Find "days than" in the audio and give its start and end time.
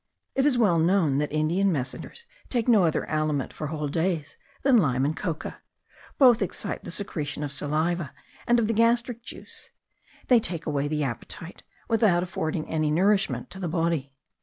3.87-4.79